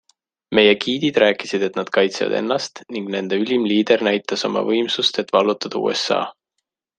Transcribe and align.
Meie 0.59 0.69
giidid 0.83 1.17
rääkisid, 1.23 1.65
et 1.67 1.77
nad 1.79 1.91
kaitsevad 1.97 2.33
ennast 2.37 2.81
ning 2.95 3.11
nende 3.17 3.39
ülim 3.43 3.67
liider 3.73 4.05
näitas 4.09 4.47
oma 4.51 4.65
võimsust, 4.71 5.21
et 5.25 5.35
vallutada 5.37 5.85
USA. 5.91 6.21